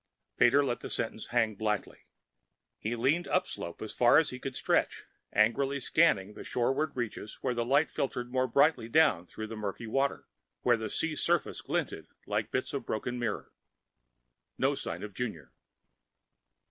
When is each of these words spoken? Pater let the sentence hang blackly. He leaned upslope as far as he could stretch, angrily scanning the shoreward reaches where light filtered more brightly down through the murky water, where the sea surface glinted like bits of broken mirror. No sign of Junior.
Pater 0.35 0.65
let 0.65 0.79
the 0.79 0.89
sentence 0.89 1.27
hang 1.27 1.55
blackly. 1.55 2.07
He 2.79 2.95
leaned 2.95 3.27
upslope 3.27 3.83
as 3.83 3.93
far 3.93 4.17
as 4.17 4.31
he 4.31 4.39
could 4.39 4.55
stretch, 4.55 5.03
angrily 5.31 5.79
scanning 5.79 6.33
the 6.33 6.43
shoreward 6.43 6.95
reaches 6.95 7.35
where 7.41 7.53
light 7.53 7.87
filtered 7.91 8.31
more 8.31 8.47
brightly 8.47 8.89
down 8.89 9.27
through 9.27 9.45
the 9.45 9.55
murky 9.55 9.85
water, 9.85 10.25
where 10.63 10.75
the 10.77 10.89
sea 10.89 11.15
surface 11.15 11.61
glinted 11.61 12.07
like 12.25 12.49
bits 12.49 12.73
of 12.73 12.83
broken 12.83 13.19
mirror. 13.19 13.51
No 14.57 14.73
sign 14.73 15.03
of 15.03 15.13
Junior. 15.13 15.53